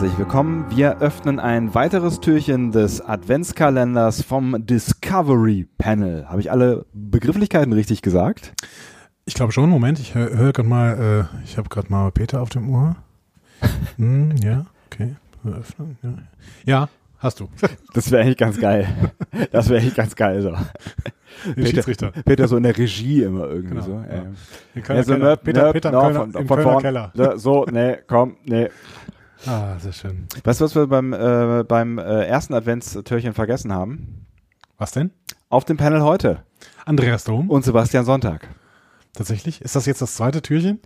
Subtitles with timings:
[0.00, 0.66] willkommen.
[0.68, 6.26] Wir öffnen ein weiteres Türchen des Adventskalenders vom Discovery Panel.
[6.28, 8.52] Habe ich alle Begrifflichkeiten richtig gesagt?
[9.24, 9.70] Ich glaube schon.
[9.70, 12.96] Moment, ich höre hör gerade mal, äh, ich habe gerade mal Peter auf dem Ohr.
[13.96, 15.16] hm, ja, okay.
[15.46, 16.12] Öffnen, ja.
[16.66, 16.88] ja,
[17.18, 17.48] hast du.
[17.94, 18.86] Das wäre eigentlich ganz geil.
[19.50, 20.52] Das wäre eigentlich ganz geil so.
[21.54, 23.92] Peter, Peter so in der Regie immer irgendwie genau, so.
[23.92, 24.24] Ja.
[24.74, 24.82] Ja.
[24.82, 25.14] Kölner also.
[25.14, 27.12] Peter, nöp, Peter, no, Kölner, von, von vorn, Keller.
[27.36, 28.68] So, nee, komm, nee.
[29.44, 30.26] Ah, sehr schön.
[30.44, 34.26] Weißt du, was wir beim, äh, beim äh, ersten Adventstürchen vergessen haben?
[34.78, 35.10] Was denn?
[35.48, 36.42] Auf dem Panel heute.
[36.84, 37.50] Andreas Dom.
[37.50, 38.48] Und Sebastian Sonntag.
[39.16, 39.62] Tatsächlich?
[39.62, 40.78] Ist das jetzt das zweite Türchen?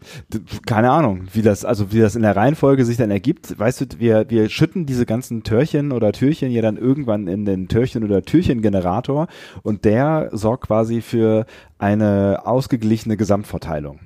[0.65, 3.59] Keine Ahnung, wie das, also wie das in der Reihenfolge sich dann ergibt.
[3.59, 7.67] Weißt du, wir, wir schütten diese ganzen Türchen oder Türchen ja dann irgendwann in den
[7.67, 9.27] Türchen oder Türchengenerator
[9.63, 11.45] und der sorgt quasi für
[11.79, 13.99] eine ausgeglichene Gesamtverteilung.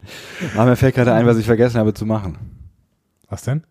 [0.55, 2.39] Aber mir fällt gerade ein, was ich vergessen habe zu machen.
[3.29, 3.65] Was denn?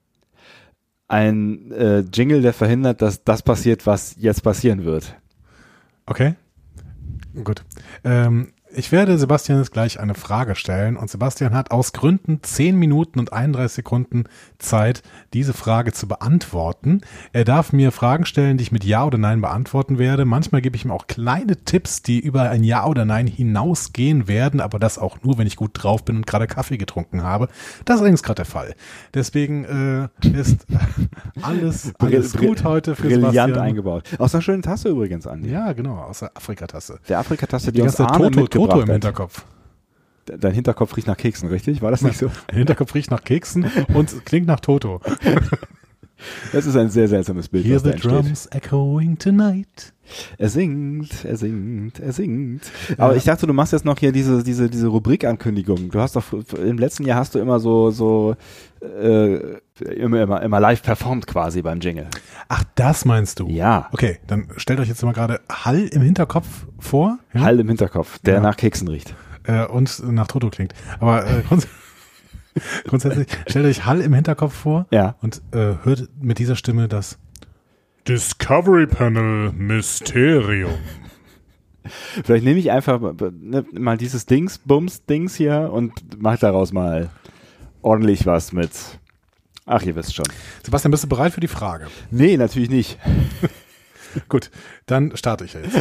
[1.13, 5.15] Ein äh, Jingle, der verhindert, dass das passiert, was jetzt passieren wird.
[6.07, 6.33] Okay.
[7.43, 7.63] Gut.
[8.03, 12.75] Ähm, ich werde Sebastian jetzt gleich eine Frage stellen und Sebastian hat aus Gründen 10
[12.77, 14.25] Minuten und 31 Sekunden
[14.59, 17.01] Zeit, diese Frage zu beantworten.
[17.31, 20.25] Er darf mir Fragen stellen, die ich mit Ja oder Nein beantworten werde.
[20.25, 24.59] Manchmal gebe ich ihm auch kleine Tipps, die über ein Ja oder Nein hinausgehen werden,
[24.59, 27.47] aber das auch nur, wenn ich gut drauf bin und gerade Kaffee getrunken habe.
[27.85, 28.75] Das ist übrigens gerade der Fall.
[29.13, 30.65] Deswegen äh, ist
[31.41, 33.59] alles, alles gut heute für Brillant Sebastian.
[33.59, 34.09] eingebaut.
[34.17, 35.51] Aus einer schönen Tasse übrigens, Andi.
[35.51, 36.99] Ja, genau, aus der Afrikatasse.
[37.07, 39.45] Der Afrikatasse, die, die ganze Toto, Toto im Hinterkopf.
[40.25, 41.81] Dein Hinterkopf riecht nach Keksen, richtig?
[41.81, 42.31] War das nicht so?
[42.47, 45.01] Dein Hinterkopf riecht nach Keksen und klingt nach Toto.
[46.51, 47.65] Das ist ein sehr seltsames Bild.
[47.65, 49.93] Hear the drums echoing tonight.
[50.37, 52.61] Er singt, er singt, er singt.
[52.97, 53.17] Aber ja.
[53.17, 55.89] ich dachte, du machst jetzt noch hier diese, diese, diese Rubrikankündigung.
[55.89, 56.25] Du hast doch,
[56.57, 58.35] im letzten Jahr hast du immer so, so,
[58.81, 59.37] äh,
[59.79, 62.07] immer, immer, immer live performt quasi beim Jingle.
[62.49, 63.47] Ach, das meinst du?
[63.47, 63.89] Ja.
[63.91, 67.17] Okay, dann stellt euch jetzt mal gerade Hall im Hinterkopf vor.
[67.33, 67.41] Ja?
[67.41, 68.39] Hall im Hinterkopf, der ja.
[68.41, 69.15] nach Keksen riecht.
[69.45, 70.73] Äh, und nach Toto klingt.
[70.99, 71.43] Aber äh,
[72.85, 75.15] Grundsätzlich stellt euch Hall im Hinterkopf vor ja.
[75.21, 77.17] und äh, hört mit dieser Stimme das
[78.07, 80.77] Discovery Panel Mysterium.
[82.23, 87.09] Vielleicht nehme ich einfach ne, mal dieses Dings, Bums, Dings hier und mache daraus mal
[87.81, 88.71] ordentlich was mit.
[89.65, 90.25] Ach, ihr wisst schon.
[90.63, 91.87] Sebastian, bist du bereit für die Frage?
[92.11, 92.97] Nee, natürlich nicht.
[94.29, 94.51] Gut,
[94.85, 95.75] dann starte ich jetzt.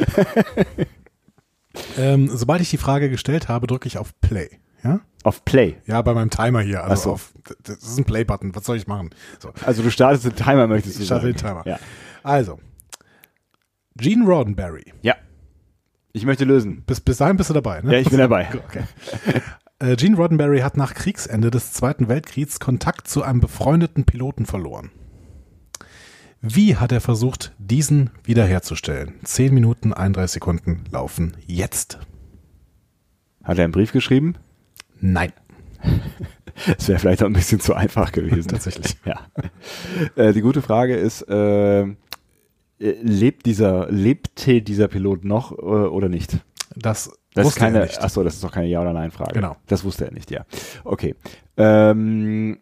[1.98, 4.50] ähm, sobald ich die Frage gestellt habe, drücke ich auf Play.
[5.22, 5.76] Auf Play.
[5.86, 6.82] Ja, bei meinem Timer hier.
[6.84, 7.12] Also so.
[7.12, 8.54] auf, das ist ein Play-Button.
[8.54, 9.10] Was soll ich machen?
[9.38, 9.52] So.
[9.64, 11.34] Also du startest den Timer, möchtest du ich starte sagen.
[11.36, 11.62] den Timer.
[11.66, 11.78] Ja.
[12.22, 12.58] Also,
[13.96, 14.92] Gene Roddenberry.
[15.02, 15.14] Ja.
[16.12, 16.82] Ich möchte lösen.
[16.82, 17.92] Bis, bis dahin bist du dabei, ne?
[17.92, 18.48] Ja, ich bin dabei.
[18.52, 18.82] Okay.
[19.78, 24.90] Äh, Gene Roddenberry hat nach Kriegsende des Zweiten Weltkriegs Kontakt zu einem befreundeten Piloten verloren.
[26.40, 29.14] Wie hat er versucht, diesen wiederherzustellen?
[29.22, 32.00] 10 Minuten, 31 Sekunden laufen jetzt.
[33.44, 34.34] Hat er einen Brief geschrieben?
[35.02, 35.32] Nein.
[36.76, 38.48] Das wäre vielleicht auch ein bisschen zu einfach gewesen.
[38.48, 38.96] Tatsächlich.
[39.06, 39.20] Ja.
[40.16, 41.86] Äh, die gute Frage ist, äh,
[42.78, 46.36] lebt dieser, lebte dieser Pilot noch äh, oder nicht?
[46.76, 49.32] Das, das ist keine, achso, das ist doch keine Ja- oder Nein-Frage.
[49.32, 49.56] Genau.
[49.66, 50.44] Das wusste er nicht, ja.
[50.84, 51.14] Okay.
[51.56, 52.58] Ähm,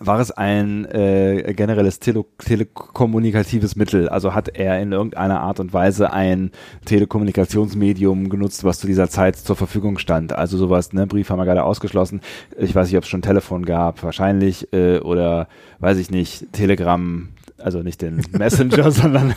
[0.00, 4.08] war es ein äh, generelles Tele telekommunikatives Mittel?
[4.08, 6.52] Also hat er in irgendeiner Art und Weise ein
[6.84, 10.32] Telekommunikationsmedium genutzt, was zu dieser Zeit zur Verfügung stand?
[10.32, 12.20] Also sowas, ne, Brief haben wir gerade ausgeschlossen.
[12.56, 15.48] Ich weiß nicht, ob es schon Telefon gab, wahrscheinlich, äh, oder
[15.80, 17.28] weiß ich nicht, Telegram,
[17.58, 19.34] also nicht den Messenger, sondern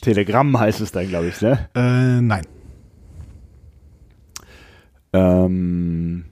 [0.00, 1.68] Telegram heißt es dann, glaube ich, ne?
[1.74, 2.46] Äh, nein.
[5.12, 6.24] Ähm,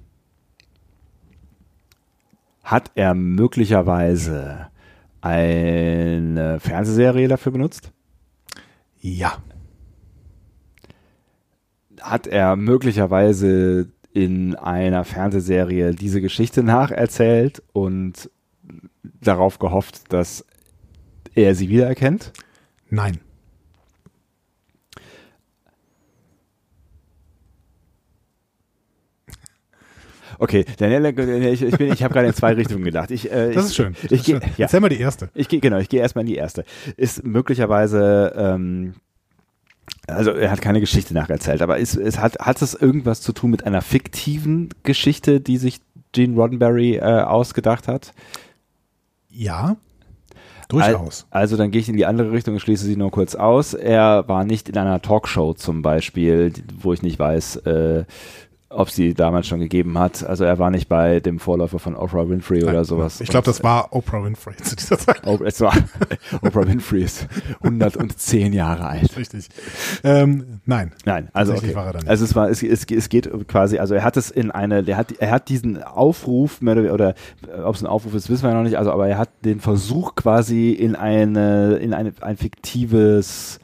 [2.69, 4.67] hat er möglicherweise
[5.23, 7.93] eine Fernsehserie dafür benutzt?
[9.01, 9.39] Ja.
[12.03, 18.31] Hat er möglicherweise in einer Fernsehserie diese Geschichte nacherzählt und
[19.03, 20.45] darauf gehofft, dass
[21.35, 22.35] er sie wiedererkennt?
[22.91, 23.19] Nein.
[30.39, 31.05] Okay, Daniel,
[31.53, 33.11] ich, ich, bin, ich habe gerade in zwei Richtungen gedacht.
[33.11, 33.97] Ich, äh, das ist schön.
[34.03, 34.41] Das ich, schön.
[34.57, 34.65] Ja.
[34.65, 35.31] Erzähl mal die erste.
[35.35, 36.65] Ich gehe genau, ich gehe erstmal in die erste.
[36.97, 38.95] Ist möglicherweise ähm,
[40.07, 43.51] also er hat keine Geschichte nacherzählt, aber ist, es hat, hat es irgendwas zu tun
[43.51, 45.81] mit einer fiktiven Geschichte, die sich
[46.13, 48.13] Gene Roddenberry äh, ausgedacht hat?
[49.31, 49.77] Ja,
[50.69, 51.27] durchaus.
[51.31, 53.75] Also dann gehe ich in die andere Richtung und schließe sie nur kurz aus.
[53.75, 58.05] Er war nicht in einer Talkshow zum Beispiel, wo ich nicht weiß, äh,
[58.71, 60.25] ob sie damals schon gegeben hat.
[60.25, 63.21] Also er war nicht bei dem Vorläufer von Oprah Winfrey oder sowas.
[63.21, 65.27] Ich glaube, das war Oprah Winfrey zu dieser Zeit.
[65.43, 65.73] Es war,
[66.43, 67.27] Oprah Winfrey ist
[67.63, 69.17] 110 Jahre alt.
[69.17, 69.49] Richtig.
[70.05, 70.93] Ähm, nein.
[71.07, 71.73] Nein, also okay.
[71.73, 72.07] er.
[72.07, 74.99] Also es war, es, es, es geht quasi, also er hat es in eine, der
[74.99, 77.15] hat, er hat diesen Aufruf, mehr oder, oder
[77.65, 80.15] ob es ein Aufruf ist, wissen wir noch nicht, also aber er hat den Versuch
[80.15, 83.61] quasi in eine, in eine, ein fiktives,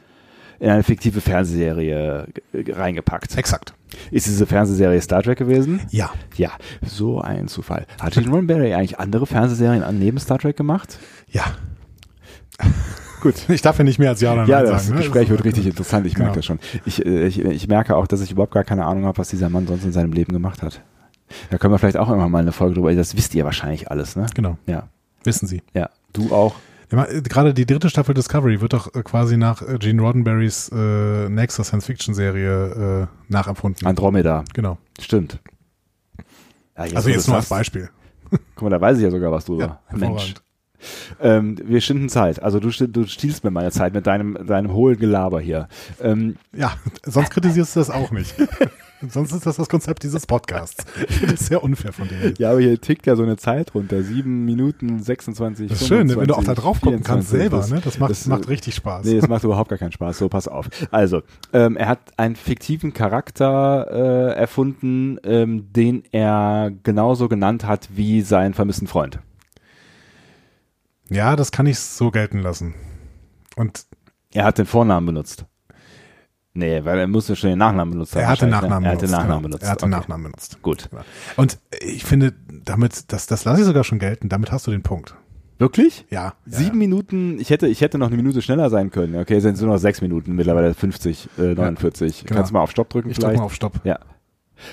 [0.64, 3.36] in eine fiktive Fernsehserie g- reingepackt.
[3.36, 3.74] Exakt.
[4.10, 5.80] Ist diese Fernsehserie Star Trek gewesen?
[5.90, 6.10] Ja.
[6.36, 6.50] Ja,
[6.84, 7.86] so ein Zufall.
[8.00, 10.98] Hat Gene Roddenberry eigentlich andere Fernsehserien an neben Star Trek gemacht?
[11.30, 11.42] Ja.
[13.20, 13.34] Gut.
[13.48, 14.96] Ich darf ja nicht mehr als Ja oder Ja, Nein das sagen.
[14.96, 15.02] ne?
[15.02, 16.36] Gespräch wird richtig interessant, ich merke Genau.
[16.36, 16.58] das schon.
[16.84, 19.48] Ich, äh, ich, ich merke auch, dass ich überhaupt gar keine Ahnung habe, was dieser
[19.48, 20.82] Mann sonst in seinem Leben gemacht hat.
[21.50, 24.14] Da können wir vielleicht auch immer mal eine Folge drüber, das wisst ihr wahrscheinlich alles,
[24.14, 24.26] ne?
[24.34, 24.58] Genau.
[24.66, 24.88] Ja,
[25.24, 25.62] Wissen Sie.
[25.72, 25.88] ja.
[26.12, 26.54] Du auch?
[26.96, 31.28] Ja, Gerade die dritte Staffel Discovery wird doch äh, quasi nach äh, Gene Roddenberrys äh,
[31.28, 33.86] nächster Science-Fiction-Serie äh, nachempfunden.
[33.86, 34.78] Andromeda, genau.
[35.00, 35.40] stimmt.
[36.76, 37.48] Ja, Also jetzt nur als.
[37.48, 37.90] Beispiel.
[38.30, 39.80] Guck mal, da weiß ich ja sogar was drüber.
[39.90, 40.34] Ja, Mensch.
[41.20, 42.42] Ähm, wir schinden Zeit.
[42.42, 45.68] Also du, du stiehlst mir meine Zeit mit deinem, deinem hohlen Gelaber hier.
[46.00, 46.74] Ähm, Ja,
[47.04, 48.34] sonst kritisierst du das auch nicht.
[49.08, 50.84] sonst ist das das Konzept dieses Podcasts.
[51.28, 52.34] Das sehr unfair von dir.
[52.38, 54.02] ja, aber hier tickt ja so eine Zeit runter.
[54.02, 55.68] Sieben Minuten 26.
[55.70, 57.56] Das ist schön, wenn du auch da 25, drauf gucken kannst 24, selber.
[57.58, 57.80] das- Ne?
[57.84, 59.06] Das macht, das- macht richtig Spaß.
[59.06, 60.18] Nee, es macht überhaupt gar keinen Spaß.
[60.18, 60.68] So, pass auf.
[60.90, 61.22] Also,
[61.52, 68.20] ähm, er hat einen fiktiven Charakter äh, erfunden, ähm, den er genauso genannt hat wie
[68.22, 69.18] seinen vermissten Freund.
[71.14, 72.74] Ja, das kann ich so gelten lassen.
[73.56, 73.86] Und
[74.32, 75.46] Er hat den Vornamen benutzt.
[76.54, 78.22] Nee, weil er musste schon den Nachnamen benutzt haben.
[78.22, 78.88] er hat den Nachnamen ne?
[78.88, 79.02] Er hat benutzt.
[79.02, 79.48] den Nachnamen genau.
[79.48, 79.62] benutzt.
[79.64, 80.00] Er hat den okay.
[80.00, 80.62] Nachnamen benutzt.
[80.62, 80.88] Gut.
[81.36, 82.32] Und ich finde,
[82.64, 85.14] damit, das, das lasse ich sogar schon gelten, damit hast du den Punkt.
[85.58, 86.04] Wirklich?
[86.10, 86.34] Ja.
[86.46, 89.16] ja Sieben Minuten, ich hätte, ich hätte noch eine Minute schneller sein können.
[89.16, 92.24] Okay, sind nur noch sechs Minuten, mittlerweile 50, äh, 49.
[92.24, 92.36] genau.
[92.36, 93.80] Kannst du mal auf Stopp drücken Ich drücke mal auf Stopp.
[93.84, 93.98] Ja.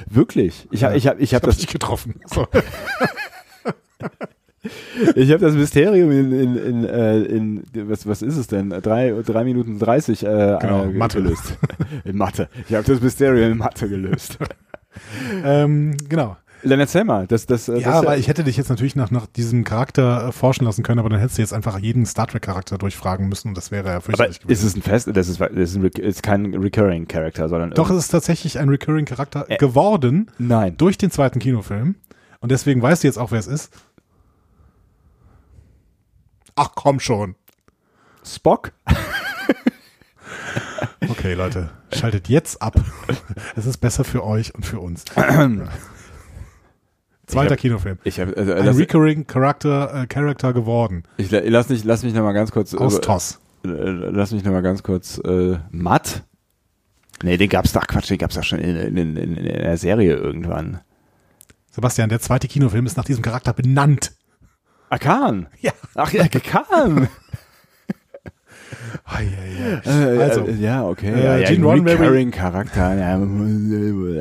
[0.08, 0.68] Wirklich?
[0.72, 2.20] Ich habe ich hab, ich hab hab das dich getroffen.
[2.26, 2.48] So.
[5.16, 8.70] Ich habe das Mysterium in, in, in, äh, in was, was ist es denn?
[8.70, 11.22] Drei, drei Minuten 30 äh, Genau, äh, Mathe.
[11.22, 11.58] gelöst.
[12.06, 12.48] in Mathe.
[12.70, 14.38] Ich habe das Mysterium in Mathe gelöst.
[15.44, 16.38] ähm, genau.
[16.64, 17.26] Dann erzähl mal.
[17.26, 20.28] Das, das, äh, Ja, das, aber ich hätte dich jetzt natürlich nach, nach diesem Charakter
[20.28, 23.48] äh, forschen lassen können, aber dann hättest du jetzt einfach jeden Star Trek-Charakter durchfragen müssen
[23.48, 24.68] und das wäre ja aber fürchterlich ist gewesen.
[24.68, 25.10] es ein Fest?
[25.12, 28.70] Das ist, das ist, ein, ist kein Recurring Character, sondern Doch, es ist tatsächlich ein
[28.70, 29.58] Recurring-Charakter Äh.
[29.58, 30.76] geworden nein.
[30.78, 31.96] durch den zweiten Kinofilm.
[32.42, 33.72] Und deswegen weißt du jetzt auch, wer es ist.
[36.56, 37.36] Ach komm schon.
[38.26, 38.72] Spock?
[41.10, 42.76] Okay, Leute, schaltet jetzt ab.
[43.56, 45.06] Es ist besser für euch und für uns.
[47.28, 47.98] Zweiter hab- Kinofilm.
[48.04, 51.04] Ich habe also, Ein Recurring Charakter, äh, Character geworden.
[51.18, 53.40] ich, la- lass, mich, lass mich noch mal ganz kurz Aus äh, TOS.
[53.66, 56.24] äh, lass mich noch mal ganz kurz äh, Matt?
[57.24, 60.16] Nee, den gab's doch Quatsch, den gab's doch schon in, in, in, in der Serie
[60.16, 60.82] irgendwann.
[61.72, 64.12] Sebastian, der zweite Kinofilm ist nach diesem Charakter benannt.
[64.92, 65.48] Akan.
[65.62, 65.72] Ja.
[65.96, 67.08] Ach ja, Akan.
[69.06, 70.18] Ei, ei, ei.
[70.18, 71.12] Äh, Also, ja, okay.
[71.12, 72.96] äh, ja, ja, Gene Roddenberry- Charakter.
[72.96, 73.18] Ja,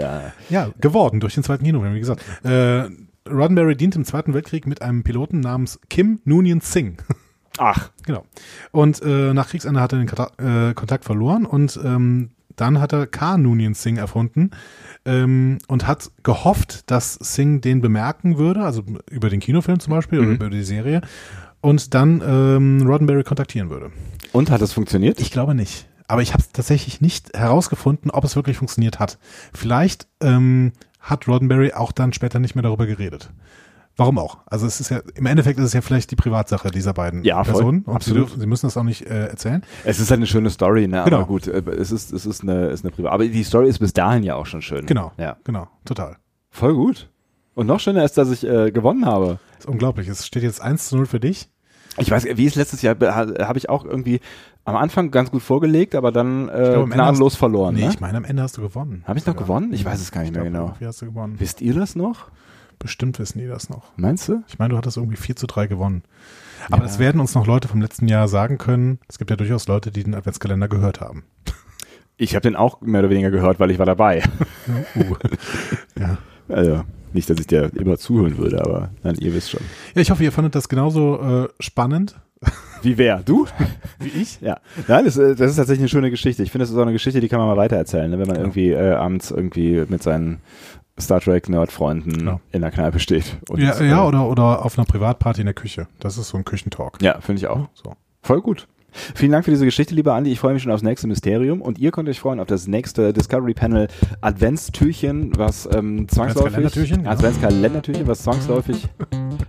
[0.01, 0.33] ja.
[0.49, 2.25] Ja, geworden durch den zweiten Kinofilm, wie gesagt.
[2.45, 2.89] Äh,
[3.29, 6.97] Roddenberry dient im Zweiten Weltkrieg mit einem Piloten namens Kim Noonien Singh.
[7.59, 8.25] Ach, Genau.
[8.73, 10.31] Und äh, nach Kriegsende hat er den Kata
[10.71, 13.37] äh, Kontakt verloren und ähm, dann hat er K.
[13.39, 14.51] Noonien Singh erfunden
[15.05, 20.19] ähm, und hat gehofft, dass Singh den bemerken würde, also über den Kinofilm zum Beispiel
[20.21, 20.35] oder Mhm.
[20.35, 21.01] über die Serie
[21.61, 23.91] und dann ähm, Roddenberry kontaktieren würde.
[24.33, 25.21] und hat das funktioniert?
[25.21, 25.89] Ich glaube nicht.
[26.09, 29.19] Aber ich habe tatsächlich nicht herausgefunden, ob es wirklich funktioniert hat.
[29.55, 33.31] Vielleicht ähm, hat Roddenberry auch dann später nicht mehr darüber geredet.
[34.01, 34.39] Warum auch?
[34.47, 37.45] Also es ist ja, im Endeffekt ist es ja vielleicht die Privatsache dieser beiden Ja,
[37.45, 37.53] voll.
[37.55, 37.79] Personen.
[37.79, 38.29] Und sie, Absolut.
[38.29, 39.63] dürfen, sie müssen das auch nicht äh, erzählen.
[39.85, 41.03] Es ist halt eine schöne Story, ne?
[41.05, 41.19] Genau.
[41.19, 43.13] Aber gut, äh, es ist, es ist eine, ist eine Privat.
[43.13, 44.87] Aber die Story ist bis dahin ja auch schon schön.
[44.87, 45.13] Genau.
[45.19, 45.37] Ja.
[45.45, 46.17] Genau, total.
[46.51, 47.09] Voll gut.
[47.55, 49.39] Und noch schöner ist, dass ich äh, gewonnen habe.
[49.57, 50.09] Das ist unglaublich.
[50.09, 51.49] Es steht jetzt 1 zu 0 für dich.
[51.99, 54.21] Ich weiß, wie es letztes Jahr ha- habe ich auch irgendwie
[54.65, 57.75] am Anfang ganz gut vorgelegt, aber dann äh, Ende gnadenlos hast- verloren.
[57.75, 57.91] nee, ne?
[57.91, 59.03] ich meine, am Ende hast du gewonnen.
[59.07, 59.41] Habe ich noch Ja.
[59.41, 59.73] gewonnen?
[59.73, 60.77] Ich weiß es gar nicht mehr Ich glaub, genau.
[60.79, 61.35] Wie hast du gewonnen?
[61.39, 62.29] Wisst ihr das noch?
[62.81, 63.93] Bestimmt wissen die das noch.
[63.97, 64.43] Meinst du?
[64.49, 66.03] Ich meine, du hattest irgendwie 4 zu 3 gewonnen.
[66.69, 66.83] Aber Ja.
[66.85, 68.99] das werden uns noch Leute vom letzten Jahr sagen können.
[69.07, 71.25] Es gibt ja durchaus Leute, die den Adventskalender gehört haben.
[72.17, 74.23] Ich habe den auch mehr oder weniger gehört, weil ich war dabei.
[74.97, 75.15] Uh.
[76.01, 76.19] ja.
[76.49, 76.83] Also,
[77.13, 79.63] nicht, dass ich dir immer zuhören würde, aber nein, ihr wisst schon.
[79.95, 82.19] ja, ich hoffe, ihr fandet das genauso äh, spannend
[82.83, 83.19] Wie wer?
[83.23, 83.47] Du?
[83.99, 84.41] wie ich.
[84.41, 84.59] Ja.
[84.89, 86.43] Nein, das, äh, das ist tatsächlich eine schöne Geschichte.
[86.43, 88.19] Ich finde, das ist auch eine Geschichte, die kann man mal weitererzählen, ne?
[88.19, 90.39] wenn man irgendwie äh, abends irgendwie mit seinen
[91.01, 92.41] Star Trek Nerd-Freunden Genau.
[92.53, 93.39] in der Kneipe steht.
[93.49, 95.87] Und, Ja, ja äh, oder, oder auf einer Privatparty in der Küche.
[95.99, 97.01] Das ist so ein Küchentalk.
[97.03, 97.69] Ja, finde ich auch.
[97.75, 97.95] So.
[98.23, 98.67] Voll gut.
[99.15, 100.33] Vielen Dank für diese Geschichte, lieber Andi.
[100.33, 103.13] Ich freue mich schon aufs nächste Mysterium und ihr könnt euch freuen auf das nächste
[103.13, 103.87] Discovery Panel
[104.21, 107.11] Adventstürchen, was ähm, zwangsläufig Adventskalendertürchen, genau.
[107.11, 108.89] Adventskalendertürchen, was zwangsläufig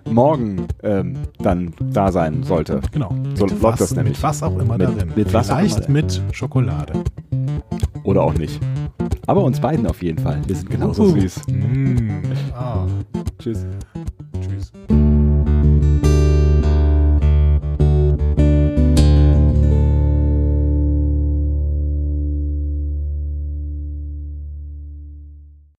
[0.05, 2.81] morgen ähm, dann da sein sollte.
[2.91, 3.09] Genau.
[3.33, 4.17] So Mit läuft was, das nämlich.
[4.17, 5.11] Mit was auch immer Mit- darin.
[5.15, 6.93] mit was Vielleicht mit Schokolade.
[8.03, 8.59] Oder auch nicht.
[9.31, 10.41] Aber uns beiden auf jeden Fall.
[10.45, 11.17] Wir sind genauso uh.
[11.17, 11.47] süß.
[11.47, 12.09] Mm.
[12.53, 12.85] Ah.
[13.39, 13.65] Tschüss.
[14.41, 14.73] Tschüss.